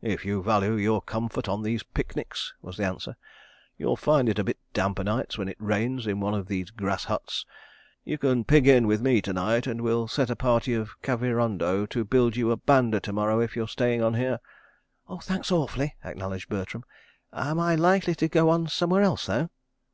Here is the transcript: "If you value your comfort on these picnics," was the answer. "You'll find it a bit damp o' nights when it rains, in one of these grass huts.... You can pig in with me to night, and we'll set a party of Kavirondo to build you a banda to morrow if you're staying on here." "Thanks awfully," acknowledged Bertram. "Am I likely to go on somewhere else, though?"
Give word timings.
"If 0.00 0.24
you 0.24 0.42
value 0.42 0.76
your 0.76 1.02
comfort 1.02 1.46
on 1.46 1.60
these 1.60 1.82
picnics," 1.82 2.54
was 2.62 2.78
the 2.78 2.86
answer. 2.86 3.16
"You'll 3.76 3.98
find 3.98 4.30
it 4.30 4.38
a 4.38 4.44
bit 4.44 4.56
damp 4.72 4.98
o' 4.98 5.02
nights 5.02 5.36
when 5.36 5.46
it 5.46 5.58
rains, 5.60 6.06
in 6.06 6.20
one 6.20 6.32
of 6.32 6.46
these 6.48 6.70
grass 6.70 7.04
huts.... 7.04 7.44
You 8.02 8.16
can 8.16 8.44
pig 8.44 8.66
in 8.66 8.86
with 8.86 9.02
me 9.02 9.20
to 9.20 9.34
night, 9.34 9.66
and 9.66 9.82
we'll 9.82 10.08
set 10.08 10.30
a 10.30 10.36
party 10.36 10.72
of 10.72 10.98
Kavirondo 11.02 11.84
to 11.90 12.02
build 12.02 12.34
you 12.34 12.50
a 12.50 12.56
banda 12.56 12.98
to 13.00 13.12
morrow 13.12 13.40
if 13.40 13.54
you're 13.54 13.68
staying 13.68 14.02
on 14.02 14.14
here." 14.14 14.38
"Thanks 15.20 15.52
awfully," 15.52 15.96
acknowledged 16.02 16.48
Bertram. 16.48 16.84
"Am 17.34 17.60
I 17.60 17.74
likely 17.74 18.14
to 18.14 18.26
go 18.28 18.48
on 18.48 18.68
somewhere 18.68 19.02
else, 19.02 19.26
though?" 19.26 19.50